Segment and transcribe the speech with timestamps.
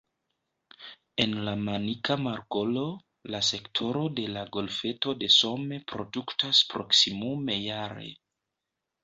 [1.25, 2.85] En la Manika Markolo,
[3.35, 8.11] la sektoro de la Golfeto de Somme produktas proksimume jare.